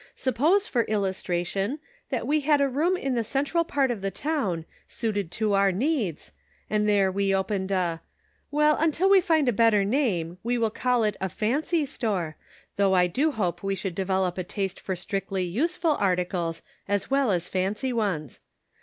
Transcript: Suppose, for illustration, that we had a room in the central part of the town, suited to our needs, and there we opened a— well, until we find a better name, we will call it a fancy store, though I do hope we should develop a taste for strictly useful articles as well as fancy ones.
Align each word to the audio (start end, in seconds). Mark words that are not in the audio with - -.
Suppose, 0.15 0.65
for 0.67 0.81
illustration, 0.85 1.77
that 2.09 2.25
we 2.25 2.39
had 2.39 2.59
a 2.59 2.67
room 2.67 2.97
in 2.97 3.13
the 3.13 3.23
central 3.23 3.63
part 3.63 3.91
of 3.91 4.01
the 4.01 4.09
town, 4.09 4.65
suited 4.87 5.29
to 5.33 5.53
our 5.53 5.71
needs, 5.71 6.31
and 6.71 6.89
there 6.89 7.11
we 7.11 7.35
opened 7.35 7.69
a— 7.71 8.01
well, 8.49 8.75
until 8.77 9.07
we 9.07 9.21
find 9.21 9.47
a 9.47 9.53
better 9.53 9.85
name, 9.85 10.39
we 10.41 10.57
will 10.57 10.71
call 10.71 11.03
it 11.03 11.17
a 11.21 11.29
fancy 11.29 11.85
store, 11.85 12.35
though 12.77 12.95
I 12.95 13.05
do 13.05 13.31
hope 13.31 13.61
we 13.61 13.75
should 13.75 13.93
develop 13.93 14.39
a 14.39 14.43
taste 14.43 14.79
for 14.79 14.95
strictly 14.95 15.43
useful 15.43 15.91
articles 15.99 16.63
as 16.87 17.11
well 17.11 17.29
as 17.29 17.47
fancy 17.47 17.93
ones. 17.93 18.39